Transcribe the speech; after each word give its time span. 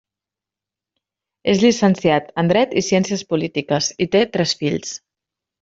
És 1.53 1.61
llicenciat 1.65 2.33
en 2.43 2.49
dret 2.53 2.75
i 2.81 2.85
ciències 2.89 3.25
polítiques 3.35 3.93
i 4.07 4.11
té 4.17 4.27
tres 4.39 4.57
fills. 4.65 4.99